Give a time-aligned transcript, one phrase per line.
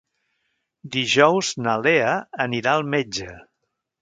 [0.95, 2.17] Dijous na Lea
[2.49, 3.31] anirà al metge.